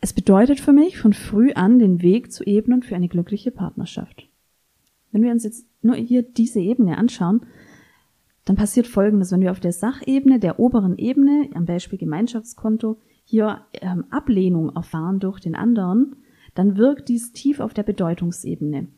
Es 0.00 0.12
bedeutet 0.12 0.60
für 0.60 0.74
mich, 0.74 0.98
von 0.98 1.14
früh 1.14 1.52
an 1.52 1.78
den 1.78 2.02
Weg 2.02 2.30
zu 2.30 2.44
ebnen 2.44 2.82
für 2.82 2.94
eine 2.94 3.08
glückliche 3.08 3.50
Partnerschaft. 3.50 4.28
Wenn 5.12 5.22
wir 5.22 5.32
uns 5.32 5.44
jetzt 5.44 5.66
nur 5.80 5.94
hier 5.94 6.22
diese 6.22 6.60
Ebene 6.60 6.98
anschauen, 6.98 7.46
dann 8.44 8.56
passiert 8.56 8.86
Folgendes. 8.86 9.32
Wenn 9.32 9.40
wir 9.40 9.52
auf 9.52 9.60
der 9.60 9.72
Sachebene, 9.72 10.38
der 10.38 10.58
oberen 10.58 10.98
Ebene, 10.98 11.48
am 11.54 11.64
Beispiel 11.64 11.98
Gemeinschaftskonto, 11.98 12.98
hier 13.24 13.62
ähm, 13.80 14.04
Ablehnung 14.10 14.74
erfahren 14.76 15.20
durch 15.20 15.40
den 15.40 15.54
anderen, 15.54 16.16
dann 16.54 16.76
wirkt 16.76 17.08
dies 17.08 17.32
tief 17.32 17.60
auf 17.60 17.72
der 17.72 17.84
Bedeutungsebene. 17.84 18.88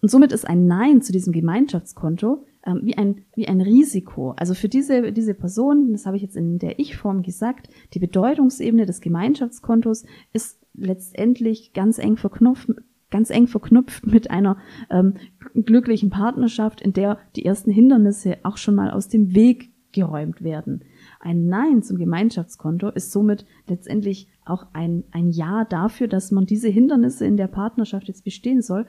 Und 0.00 0.10
somit 0.10 0.30
ist 0.30 0.46
ein 0.46 0.66
Nein 0.66 1.02
zu 1.02 1.10
diesem 1.10 1.32
Gemeinschaftskonto 1.32 2.44
ähm, 2.66 2.80
wie, 2.82 2.98
ein, 2.98 3.22
wie 3.34 3.48
ein 3.48 3.60
Risiko. 3.60 4.32
Also 4.32 4.54
für 4.54 4.68
diese, 4.68 5.12
diese 5.12 5.34
Person, 5.34 5.92
das 5.92 6.04
habe 6.04 6.16
ich 6.16 6.22
jetzt 6.22 6.36
in 6.36 6.58
der 6.58 6.78
Ich-Form 6.78 7.22
gesagt, 7.22 7.68
die 7.94 8.00
Bedeutungsebene 8.00 8.86
des 8.86 9.00
Gemeinschaftskontos 9.00 10.04
ist 10.32 10.60
letztendlich 10.74 11.72
ganz 11.72 11.98
eng 11.98 12.16
verknüpft, 12.16 12.70
ganz 13.10 13.30
eng 13.30 13.46
verknüpft 13.46 14.06
mit 14.06 14.30
einer 14.30 14.58
ähm, 14.90 15.14
glücklichen 15.54 16.10
Partnerschaft, 16.10 16.80
in 16.80 16.92
der 16.92 17.18
die 17.36 17.44
ersten 17.44 17.70
Hindernisse 17.70 18.38
auch 18.42 18.56
schon 18.56 18.74
mal 18.74 18.90
aus 18.90 19.08
dem 19.08 19.34
Weg 19.34 19.70
geräumt 19.92 20.42
werden. 20.42 20.84
Ein 21.20 21.46
Nein 21.46 21.82
zum 21.82 21.96
Gemeinschaftskonto 21.96 22.90
ist 22.90 23.12
somit 23.12 23.46
letztendlich 23.66 24.28
auch 24.44 24.66
ein, 24.74 25.04
ein 25.10 25.30
Ja 25.30 25.64
dafür, 25.64 26.08
dass 26.08 26.30
man 26.32 26.44
diese 26.44 26.68
Hindernisse 26.68 27.24
in 27.24 27.36
der 27.36 27.46
Partnerschaft 27.46 28.08
jetzt 28.08 28.24
bestehen 28.24 28.60
soll, 28.60 28.86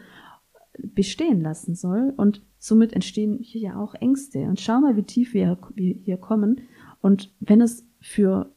bestehen 0.78 1.42
lassen 1.42 1.76
soll 1.76 2.14
und 2.18 2.42
somit 2.60 2.94
entstehen 2.94 3.40
hier 3.42 3.62
ja 3.62 3.80
auch 3.80 3.94
Ängste. 3.96 4.40
Und 4.40 4.60
schau 4.60 4.80
mal, 4.80 4.96
wie 4.96 5.04
tief 5.04 5.34
wir 5.34 5.58
hier 5.76 6.18
kommen. 6.18 6.62
Und 7.02 7.32
wenn 7.40 7.62
es 7.62 7.86
für 8.02 8.52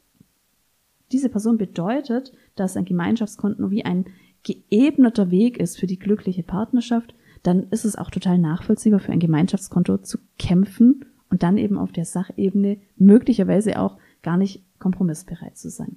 diese 1.12 1.28
Person 1.28 1.58
bedeutet, 1.58 2.32
dass 2.54 2.76
ein 2.76 2.84
Gemeinschaftskonto 2.84 3.70
wie 3.70 3.84
ein 3.84 4.06
geebneter 4.42 5.30
Weg 5.30 5.58
ist 5.58 5.78
für 5.78 5.86
die 5.86 5.98
glückliche 5.98 6.42
Partnerschaft, 6.42 7.14
dann 7.42 7.64
ist 7.70 7.84
es 7.84 7.96
auch 7.96 8.10
total 8.10 8.38
nachvollziehbar 8.38 9.00
für 9.00 9.12
ein 9.12 9.18
Gemeinschaftskonto 9.18 9.98
zu 9.98 10.18
kämpfen 10.38 11.04
und 11.30 11.42
dann 11.42 11.58
eben 11.58 11.78
auf 11.78 11.92
der 11.92 12.04
Sachebene 12.04 12.78
möglicherweise 12.96 13.78
auch 13.78 13.98
gar 14.22 14.36
nicht 14.36 14.64
kompromissbereit 14.78 15.56
zu 15.56 15.70
sein. 15.70 15.96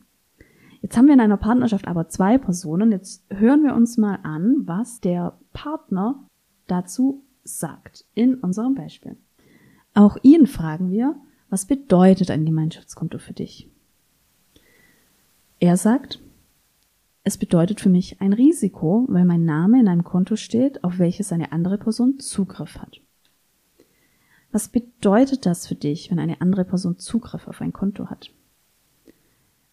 Jetzt 0.81 0.97
haben 0.97 1.07
wir 1.07 1.13
in 1.13 1.21
einer 1.21 1.37
Partnerschaft 1.37 1.87
aber 1.87 2.09
zwei 2.09 2.37
Personen. 2.37 2.91
Jetzt 2.91 3.25
hören 3.29 3.63
wir 3.63 3.73
uns 3.73 3.97
mal 3.97 4.19
an, 4.23 4.63
was 4.65 4.99
der 4.99 5.37
Partner 5.53 6.27
dazu 6.67 7.23
sagt 7.43 8.05
in 8.13 8.35
unserem 8.35 8.75
Beispiel. 8.75 9.17
Auch 9.93 10.17
ihn 10.23 10.47
fragen 10.47 10.91
wir, 10.91 11.15
was 11.49 11.65
bedeutet 11.65 12.31
ein 12.31 12.45
Gemeinschaftskonto 12.45 13.19
für 13.19 13.33
dich? 13.33 13.69
Er 15.59 15.77
sagt, 15.77 16.19
es 17.23 17.37
bedeutet 17.37 17.79
für 17.79 17.89
mich 17.89 18.19
ein 18.19 18.33
Risiko, 18.33 19.05
weil 19.07 19.23
mein 19.23 19.45
Name 19.45 19.79
in 19.79 19.87
einem 19.87 20.03
Konto 20.03 20.35
steht, 20.35 20.83
auf 20.83 20.99
welches 20.99 21.31
eine 21.31 21.51
andere 21.51 21.77
Person 21.77 22.19
Zugriff 22.19 22.79
hat. 22.79 23.01
Was 24.51 24.67
bedeutet 24.67 25.45
das 25.45 25.67
für 25.67 25.75
dich, 25.75 26.11
wenn 26.11 26.19
eine 26.19 26.41
andere 26.41 26.65
Person 26.65 26.99
Zugriff 26.99 27.47
auf 27.47 27.61
ein 27.61 27.71
Konto 27.71 28.09
hat? 28.09 28.31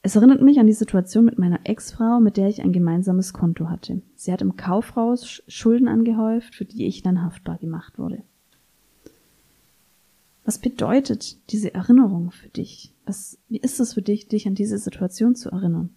Es 0.02 0.16
erinnert 0.16 0.40
mich 0.40 0.58
an 0.58 0.66
die 0.66 0.72
Situation 0.72 1.26
mit 1.26 1.38
meiner 1.38 1.60
Ex-Frau, 1.64 2.20
mit 2.20 2.38
der 2.38 2.48
ich 2.48 2.62
ein 2.62 2.72
gemeinsames 2.72 3.34
Konto 3.34 3.68
hatte. 3.68 4.00
Sie 4.14 4.32
hat 4.32 4.40
im 4.40 4.56
Kaufhaus 4.56 5.42
Schulden 5.46 5.88
angehäuft, 5.88 6.54
für 6.54 6.64
die 6.64 6.86
ich 6.86 7.02
dann 7.02 7.22
haftbar 7.22 7.58
gemacht 7.58 7.98
wurde. 7.98 8.22
Was 10.44 10.58
bedeutet 10.58 11.50
diese 11.52 11.74
Erinnerung 11.74 12.30
für 12.30 12.48
dich? 12.48 12.94
Was, 13.04 13.38
wie 13.48 13.58
ist 13.58 13.78
es 13.78 13.92
für 13.92 14.02
dich, 14.02 14.26
dich 14.26 14.46
an 14.46 14.54
diese 14.54 14.78
Situation 14.78 15.34
zu 15.34 15.50
erinnern? 15.50 15.90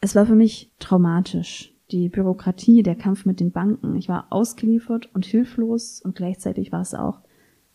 Es 0.00 0.16
war 0.16 0.26
für 0.26 0.34
mich 0.34 0.72
traumatisch. 0.80 1.74
Die 1.90 2.08
Bürokratie, 2.08 2.82
der 2.82 2.96
Kampf 2.96 3.24
mit 3.24 3.40
den 3.40 3.52
Banken. 3.52 3.96
Ich 3.96 4.08
war 4.08 4.26
ausgeliefert 4.30 5.08
und 5.14 5.24
hilflos 5.24 6.02
und 6.02 6.16
gleichzeitig 6.16 6.70
war 6.70 6.82
es 6.82 6.92
auch 6.92 7.20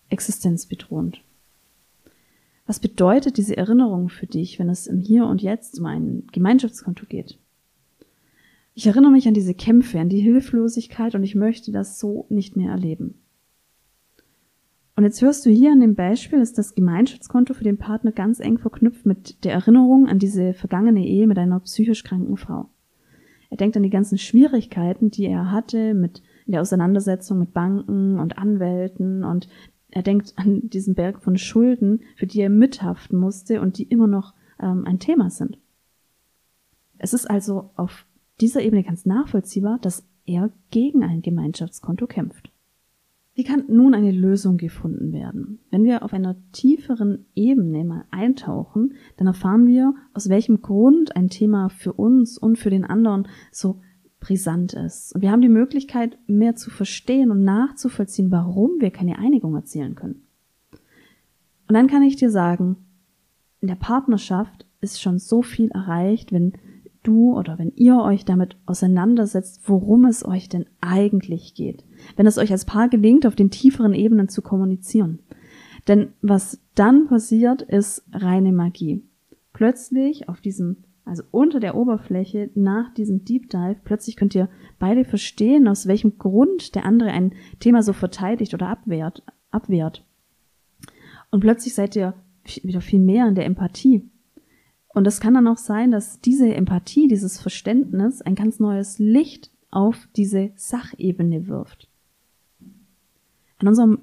existenzbedrohend. 0.09 1.23
Was 2.65 2.79
bedeutet 2.79 3.37
diese 3.37 3.57
Erinnerung 3.57 4.09
für 4.09 4.25
dich, 4.25 4.57
wenn 4.57 4.69
es 4.69 4.87
im 4.87 4.99
Hier 4.99 5.25
und 5.25 5.41
Jetzt 5.41 5.79
um 5.79 5.85
ein 5.85 6.23
Gemeinschaftskonto 6.31 7.05
geht? 7.07 7.37
Ich 8.73 8.87
erinnere 8.87 9.11
mich 9.11 9.27
an 9.27 9.33
diese 9.33 9.53
Kämpfe, 9.53 9.99
an 9.99 10.09
die 10.09 10.21
Hilflosigkeit 10.21 11.13
und 11.13 11.23
ich 11.23 11.35
möchte 11.35 11.71
das 11.71 11.99
so 11.99 12.25
nicht 12.29 12.55
mehr 12.55 12.71
erleben. 12.71 13.15
Und 14.95 15.03
jetzt 15.03 15.21
hörst 15.21 15.45
du 15.45 15.49
hier 15.49 15.71
an 15.71 15.81
dem 15.81 15.95
Beispiel, 15.95 16.39
ist 16.39 16.57
das 16.57 16.75
Gemeinschaftskonto 16.75 17.53
für 17.53 17.63
den 17.63 17.77
Partner 17.77 18.11
ganz 18.11 18.39
eng 18.39 18.59
verknüpft 18.59 19.05
mit 19.05 19.43
der 19.43 19.53
Erinnerung 19.53 20.07
an 20.07 20.19
diese 20.19 20.53
vergangene 20.53 21.05
Ehe 21.05 21.27
mit 21.27 21.37
einer 21.37 21.59
psychisch 21.61 22.03
kranken 22.03 22.37
Frau. 22.37 22.69
Er 23.49 23.57
denkt 23.57 23.75
an 23.75 23.83
die 23.83 23.89
ganzen 23.89 24.17
Schwierigkeiten, 24.17 25.11
die 25.11 25.25
er 25.25 25.51
hatte 25.51 25.93
mit 25.93 26.21
der 26.45 26.61
Auseinandersetzung 26.61 27.39
mit 27.39 27.53
Banken 27.53 28.19
und 28.19 28.37
Anwälten 28.37 29.23
und 29.23 29.47
er 29.93 30.01
denkt 30.01 30.33
an 30.37 30.69
diesen 30.69 30.95
Berg 30.95 31.21
von 31.21 31.37
Schulden, 31.37 32.01
für 32.15 32.25
die 32.25 32.41
er 32.41 32.49
mithaften 32.49 33.19
musste 33.19 33.61
und 33.61 33.77
die 33.77 33.83
immer 33.83 34.07
noch 34.07 34.33
ähm, 34.59 34.85
ein 34.85 34.99
Thema 34.99 35.29
sind. 35.29 35.59
Es 36.97 37.13
ist 37.13 37.29
also 37.29 37.69
auf 37.75 38.07
dieser 38.41 38.61
Ebene 38.61 38.83
ganz 38.83 39.05
nachvollziehbar, 39.05 39.77
dass 39.79 40.07
er 40.25 40.51
gegen 40.71 41.03
ein 41.03 41.21
Gemeinschaftskonto 41.21 42.07
kämpft. 42.07 42.51
Wie 43.35 43.43
kann 43.43 43.65
nun 43.67 43.93
eine 43.93 44.11
Lösung 44.11 44.57
gefunden 44.57 45.11
werden? 45.11 45.59
Wenn 45.69 45.83
wir 45.83 46.03
auf 46.03 46.13
einer 46.13 46.35
tieferen 46.51 47.25
Ebene 47.35 47.83
mal 47.83 48.05
eintauchen, 48.09 48.93
dann 49.17 49.27
erfahren 49.27 49.67
wir, 49.67 49.93
aus 50.13 50.29
welchem 50.29 50.61
Grund 50.61 51.15
ein 51.15 51.29
Thema 51.29 51.69
für 51.69 51.93
uns 51.93 52.37
und 52.37 52.57
für 52.57 52.69
den 52.69 52.85
anderen 52.85 53.27
so 53.51 53.79
brisant 54.23 54.73
ist. 54.73 55.13
Und 55.13 55.21
wir 55.21 55.31
haben 55.31 55.41
die 55.41 55.49
Möglichkeit, 55.49 56.17
mehr 56.27 56.55
zu 56.55 56.69
verstehen 56.69 57.29
und 57.29 57.43
nachzuvollziehen, 57.43 58.31
warum 58.31 58.79
wir 58.79 58.89
keine 58.89 59.19
Einigung 59.19 59.53
erzielen 59.53 59.95
können. 59.95 60.23
Und 61.67 61.75
dann 61.75 61.87
kann 61.87 62.03
ich 62.03 62.15
dir 62.15 62.29
sagen, 62.29 62.77
in 63.59 63.67
der 63.67 63.75
Partnerschaft 63.75 64.65
ist 64.79 65.01
schon 65.01 65.19
so 65.19 65.41
viel 65.41 65.69
erreicht, 65.71 66.31
wenn 66.31 66.53
du 67.03 67.37
oder 67.37 67.59
wenn 67.59 67.73
ihr 67.75 67.97
euch 67.97 68.23
damit 68.23 68.55
auseinandersetzt, 68.65 69.61
worum 69.65 70.05
es 70.05 70.25
euch 70.25 70.47
denn 70.47 70.65
eigentlich 70.79 71.53
geht. 71.53 71.83
Wenn 72.15 72.25
es 72.25 72.37
euch 72.37 72.51
als 72.51 72.63
Paar 72.63 72.87
gelingt, 72.87 73.25
auf 73.25 73.35
den 73.35 73.51
tieferen 73.51 73.93
Ebenen 73.93 74.29
zu 74.29 74.41
kommunizieren. 74.41 75.19
Denn 75.89 76.13
was 76.21 76.61
dann 76.75 77.07
passiert, 77.07 77.61
ist 77.61 78.03
reine 78.13 78.53
Magie. 78.53 79.03
Plötzlich 79.51 80.29
auf 80.29 80.39
diesem 80.39 80.77
also 81.05 81.23
unter 81.31 81.59
der 81.59 81.75
Oberfläche 81.75 82.49
nach 82.55 82.93
diesem 82.93 83.25
Deep 83.25 83.49
Dive, 83.49 83.75
plötzlich 83.83 84.15
könnt 84.15 84.35
ihr 84.35 84.49
beide 84.79 85.03
verstehen, 85.03 85.67
aus 85.67 85.87
welchem 85.87 86.17
Grund 86.17 86.75
der 86.75 86.85
andere 86.85 87.11
ein 87.11 87.33
Thema 87.59 87.83
so 87.83 87.93
verteidigt 87.93 88.53
oder 88.53 88.69
abwehrt, 88.69 89.23
abwehrt. 89.51 90.05
Und 91.29 91.41
plötzlich 91.41 91.73
seid 91.73 91.95
ihr 91.95 92.13
wieder 92.63 92.81
viel 92.81 92.99
mehr 92.99 93.27
in 93.27 93.35
der 93.35 93.45
Empathie. 93.45 94.09
Und 94.89 95.07
es 95.07 95.19
kann 95.19 95.33
dann 95.33 95.47
auch 95.47 95.57
sein, 95.57 95.91
dass 95.91 96.21
diese 96.21 96.53
Empathie, 96.53 97.07
dieses 97.07 97.39
Verständnis 97.39 98.21
ein 98.21 98.35
ganz 98.35 98.59
neues 98.59 98.99
Licht 98.99 99.51
auf 99.71 100.07
diese 100.15 100.51
Sachebene 100.55 101.47
wirft. 101.47 101.89
An 103.57 103.67
unserem 103.67 103.99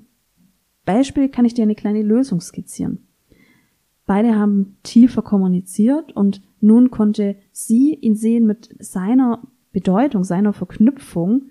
Beispiel 0.85 1.29
kann 1.29 1.45
ich 1.45 1.55
dir 1.55 1.63
eine 1.63 1.77
kleine 1.77 2.03
Lösung 2.03 2.41
skizzieren. 2.41 3.07
Beide 4.11 4.37
haben 4.37 4.77
tiefer 4.83 5.23
kommuniziert 5.23 6.17
und 6.17 6.43
nun 6.61 6.91
konnte 6.91 7.37
sie 7.53 7.95
ihn 7.95 8.17
sehen 8.17 8.45
mit 8.45 8.75
seiner 8.81 9.41
Bedeutung, 9.71 10.25
seiner 10.25 10.53
Verknüpfung 10.53 11.43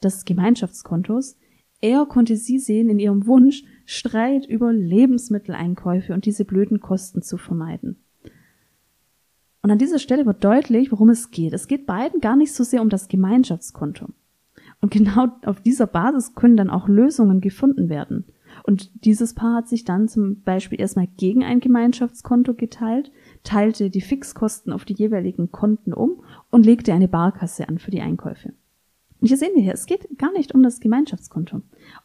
des 0.00 0.24
Gemeinschaftskontos. 0.24 1.36
Er 1.80 2.06
konnte 2.06 2.36
sie 2.36 2.60
sehen 2.60 2.88
in 2.88 3.00
ihrem 3.00 3.26
Wunsch, 3.26 3.64
Streit 3.84 4.46
über 4.46 4.72
Lebensmitteleinkäufe 4.72 6.14
und 6.14 6.24
diese 6.24 6.44
blöden 6.44 6.78
Kosten 6.78 7.20
zu 7.20 7.36
vermeiden. 7.36 7.96
Und 9.62 9.72
an 9.72 9.78
dieser 9.78 9.98
Stelle 9.98 10.24
wird 10.24 10.44
deutlich, 10.44 10.92
worum 10.92 11.08
es 11.08 11.32
geht. 11.32 11.52
Es 11.52 11.66
geht 11.66 11.84
beiden 11.84 12.20
gar 12.20 12.36
nicht 12.36 12.54
so 12.54 12.62
sehr 12.62 12.80
um 12.80 12.90
das 12.90 13.08
Gemeinschaftskonto. 13.08 14.06
Und 14.80 14.92
genau 14.92 15.32
auf 15.44 15.60
dieser 15.62 15.88
Basis 15.88 16.36
können 16.36 16.56
dann 16.56 16.70
auch 16.70 16.86
Lösungen 16.86 17.40
gefunden 17.40 17.88
werden. 17.88 18.24
Und 18.66 19.04
dieses 19.04 19.34
Paar 19.34 19.56
hat 19.56 19.68
sich 19.68 19.84
dann 19.84 20.08
zum 20.08 20.40
Beispiel 20.40 20.80
erstmal 20.80 21.06
gegen 21.06 21.44
ein 21.44 21.60
Gemeinschaftskonto 21.60 22.54
geteilt, 22.54 23.12
teilte 23.42 23.90
die 23.90 24.00
Fixkosten 24.00 24.72
auf 24.72 24.86
die 24.86 24.94
jeweiligen 24.94 25.52
Konten 25.52 25.92
um 25.92 26.24
und 26.50 26.64
legte 26.64 26.94
eine 26.94 27.06
Barkasse 27.06 27.68
an 27.68 27.78
für 27.78 27.90
die 27.90 28.00
Einkäufe. 28.00 28.54
Und 29.20 29.28
hier 29.28 29.36
sehen 29.36 29.54
wir 29.54 29.62
hier, 29.62 29.74
es 29.74 29.84
geht 29.84 30.18
gar 30.18 30.32
nicht 30.32 30.54
um 30.54 30.62
das 30.62 30.80
Gemeinschaftskonto. 30.80 31.56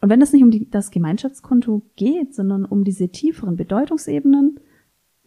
Und 0.01 0.09
wenn 0.09 0.21
es 0.21 0.33
nicht 0.33 0.43
um 0.43 0.51
die, 0.51 0.69
das 0.69 0.91
Gemeinschaftskonto 0.91 1.81
geht, 1.95 2.35
sondern 2.35 2.65
um 2.65 2.83
diese 2.83 3.07
tieferen 3.07 3.55
Bedeutungsebenen, 3.55 4.59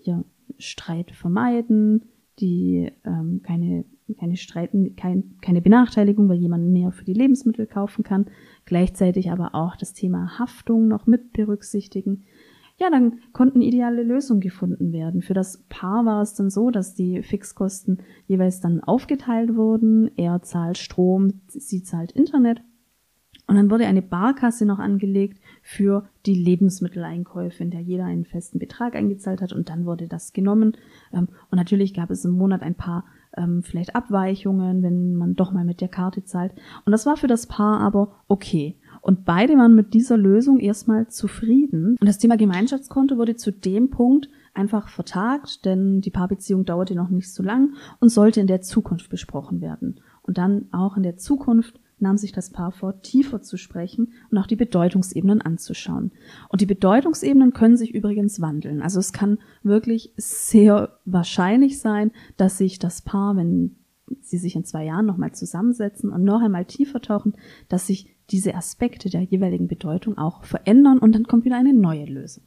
ja, 0.03 0.25
Streit 0.59 1.13
vermeiden, 1.13 2.11
die 2.41 2.93
ähm, 3.05 3.41
keine, 3.43 3.87
keine 4.19 4.37
Streiten, 4.37 4.97
kein, 4.97 5.37
keine 5.41 5.63
Benachteiligung, 5.63 6.29
weil 6.29 6.39
jemand 6.39 6.71
mehr 6.71 6.93
für 6.93 7.05
die 7.05 7.15
Lebensmittel 7.15 7.67
kaufen 7.67 8.05
kann, 8.05 8.27
gleichzeitig 8.65 9.31
aber 9.31 9.55
auch 9.55 9.77
das 9.77 9.93
Thema 9.93 10.39
Haftung 10.39 10.89
noch 10.89 11.07
mit 11.07 11.33
berücksichtigen, 11.33 12.25
ja, 12.79 12.91
dann 12.91 13.21
konnten 13.33 13.61
ideale 13.61 14.03
Lösungen 14.03 14.41
gefunden 14.41 14.93
werden. 14.93 15.23
Für 15.23 15.35
das 15.35 15.63
Paar 15.69 16.05
war 16.05 16.23
es 16.23 16.35
dann 16.35 16.51
so, 16.51 16.71
dass 16.71 16.95
die 16.95 17.23
Fixkosten 17.23 17.99
jeweils 18.27 18.61
dann 18.61 18.81
aufgeteilt 18.81 19.55
wurden. 19.55 20.11
Er 20.17 20.43
zahlt 20.43 20.79
Strom, 20.79 21.43
sie 21.47 21.83
zahlt 21.83 22.13
Internet. 22.13 22.63
Und 23.47 23.57
dann 23.57 23.71
wurde 23.71 23.87
eine 23.87 24.03
Barkasse 24.03 24.65
noch 24.65 24.79
angelegt 24.79 25.41
für 25.63 26.09
die 26.27 26.35
Lebensmitteleinkäufe, 26.35 27.63
in 27.63 27.71
der 27.71 27.81
jeder 27.81 28.05
einen 28.05 28.25
festen 28.25 28.59
Betrag 28.59 28.95
eingezahlt 28.95 29.43
hat 29.43 29.53
und 29.53 29.69
dann 29.69 29.85
wurde 29.85 30.09
das 30.09 30.33
genommen. 30.33 30.77
Ähm, 31.13 31.29
und 31.51 31.57
natürlich 31.57 31.93
gab 31.93 32.11
es 32.11 32.25
im 32.25 32.33
Monat 32.33 32.63
ein 32.63 32.75
paar 32.75 33.05
ähm, 33.37 33.63
vielleicht 33.63 33.95
Abweichungen, 33.95 34.83
wenn 34.83 35.15
man 35.15 35.35
doch 35.35 35.53
mal 35.53 35.65
mit 35.65 35.81
der 35.81 35.89
Karte 35.89 36.25
zahlt. 36.25 36.53
Und 36.85 36.93
das 36.93 37.07
war 37.07 37.17
für 37.17 37.27
das 37.27 37.47
Paar 37.47 37.81
aber 37.81 38.13
okay. 38.29 38.77
Und 39.01 39.25
beide 39.25 39.55
waren 39.57 39.75
mit 39.75 39.95
dieser 39.95 40.17
Lösung 40.17 40.61
erstmal 40.61 41.09
zufrieden. 41.09 41.97
Und 42.01 42.07
das 42.07 42.19
Thema 42.19 42.37
Gemeinschaftskonto 42.37 43.17
wurde 43.17 43.35
zu 43.35 43.51
dem 43.51 43.91
Punkt 43.91 44.29
einfach 44.55 44.89
vertagt, 44.89 45.65
denn 45.65 46.01
die 46.01 46.11
Paarbeziehung 46.11 46.65
dauerte 46.65 46.95
noch 46.95 47.09
nicht 47.09 47.33
so 47.33 47.43
lang 47.43 47.75
und 48.01 48.11
sollte 48.11 48.41
in 48.41 48.47
der 48.47 48.61
Zukunft 48.61 49.11
besprochen 49.11 49.61
werden. 49.61 50.01
Und 50.23 50.39
dann 50.39 50.67
auch 50.71 50.97
in 50.97 51.03
der 51.03 51.17
Zukunft 51.17 51.81
nahm 52.03 52.19
sich 52.19 52.33
das 52.33 52.51
Paar 52.51 52.73
vor, 52.73 53.01
tiefer 53.01 53.41
zu 53.41 53.57
sprechen 53.57 54.13
und 54.31 54.39
auch 54.39 54.47
die 54.47 54.57
Bedeutungsebenen 54.57 55.41
anzuschauen. 55.41 56.13
Und 56.49 56.61
die 56.61 56.67
Bedeutungsebenen 56.67 57.53
können 57.53 57.77
sich 57.77 57.95
übrigens 57.95 58.41
wandeln. 58.41 58.83
Also 58.83 59.01
es 59.01 59.13
kann 59.13 59.39
wirklich 59.63 60.13
sehr 60.17 60.99
wahrscheinlich 61.05 61.79
sein, 61.79 62.11
dass 62.37 62.59
sich 62.59 62.79
das 62.79 63.03
Paar, 63.03 63.37
wenn 63.37 63.77
sie 64.21 64.39
sich 64.39 64.57
in 64.57 64.65
zwei 64.65 64.85
Jahren 64.85 65.07
nochmal 65.07 65.33
zusammensetzen 65.33 66.11
und 66.11 66.25
noch 66.25 66.43
einmal 66.43 66.67
tiefer 66.67 67.01
tauchen, 67.01 67.35
dass 67.69 67.87
sich 67.87 68.15
diese 68.31 68.55
Aspekte 68.55 69.11
der 69.11 69.23
jeweiligen 69.23 69.69
Bedeutung 69.69 70.19
auch 70.19 70.45
verändern 70.45 70.99
und 70.99 71.15
dann 71.15 71.25
kommt 71.25 71.45
wieder 71.45 71.57
eine 71.57 71.75
neue 71.75 72.05
Lösung. 72.05 72.45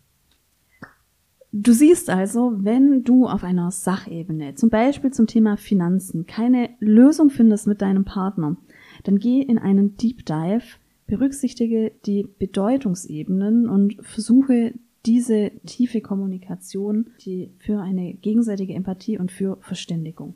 Du 1.57 1.71
siehst 1.71 2.09
also, 2.09 2.51
wenn 2.57 3.05
du 3.05 3.27
auf 3.27 3.45
einer 3.45 3.71
Sachebene, 3.71 4.55
zum 4.55 4.69
Beispiel 4.69 5.11
zum 5.11 5.25
Thema 5.25 5.55
Finanzen, 5.55 6.25
keine 6.25 6.71
Lösung 6.79 7.29
findest 7.29 7.65
mit 7.65 7.81
deinem 7.81 8.03
Partner, 8.03 8.57
dann 9.05 9.19
geh 9.19 9.41
in 9.41 9.57
einen 9.57 9.95
Deep 9.97 10.25
Dive, 10.25 10.63
berücksichtige 11.07 11.91
die 12.05 12.27
Bedeutungsebenen 12.39 13.69
und 13.69 13.95
versuche 14.01 14.73
diese 15.05 15.51
tiefe 15.65 16.01
Kommunikation, 16.01 17.11
die 17.23 17.51
für 17.59 17.79
eine 17.79 18.15
gegenseitige 18.15 18.73
Empathie 18.73 19.17
und 19.19 19.31
für 19.31 19.57
Verständigung. 19.61 20.35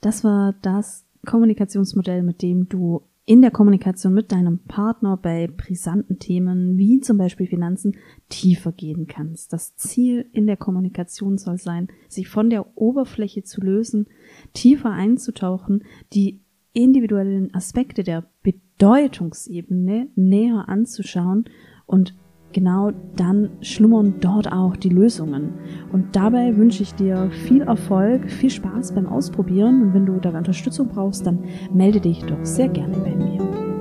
Das 0.00 0.24
war 0.24 0.54
das 0.62 1.06
Kommunikationsmodell, 1.24 2.24
mit 2.24 2.42
dem 2.42 2.68
du 2.68 3.02
in 3.24 3.40
der 3.40 3.52
Kommunikation 3.52 4.14
mit 4.14 4.32
deinem 4.32 4.58
Partner 4.64 5.16
bei 5.16 5.46
brisanten 5.46 6.18
Themen 6.18 6.76
wie 6.76 7.00
zum 7.00 7.18
Beispiel 7.18 7.46
Finanzen 7.46 7.96
tiefer 8.28 8.72
gehen 8.72 9.06
kannst. 9.06 9.52
Das 9.52 9.76
Ziel 9.76 10.26
in 10.32 10.48
der 10.48 10.56
Kommunikation 10.56 11.38
soll 11.38 11.56
sein, 11.56 11.86
sich 12.08 12.28
von 12.28 12.50
der 12.50 12.76
Oberfläche 12.76 13.44
zu 13.44 13.60
lösen, 13.60 14.08
tiefer 14.54 14.90
einzutauchen, 14.90 15.84
die 16.12 16.41
individuellen 16.72 17.54
Aspekte 17.54 18.02
der 18.02 18.24
Bedeutungsebene 18.42 20.08
näher 20.14 20.68
anzuschauen 20.68 21.44
und 21.86 22.14
genau 22.52 22.92
dann 23.16 23.50
schlummern 23.60 24.14
dort 24.20 24.52
auch 24.52 24.76
die 24.76 24.88
Lösungen. 24.88 25.54
Und 25.92 26.14
dabei 26.16 26.56
wünsche 26.56 26.82
ich 26.82 26.94
dir 26.94 27.30
viel 27.30 27.62
Erfolg, 27.62 28.30
viel 28.30 28.50
Spaß 28.50 28.94
beim 28.94 29.06
Ausprobieren 29.06 29.82
und 29.82 29.94
wenn 29.94 30.06
du 30.06 30.18
da 30.18 30.30
Unterstützung 30.30 30.88
brauchst, 30.88 31.26
dann 31.26 31.44
melde 31.72 32.00
dich 32.00 32.22
doch 32.24 32.44
sehr 32.44 32.68
gerne 32.68 32.96
bei 32.98 33.14
mir. 33.14 33.71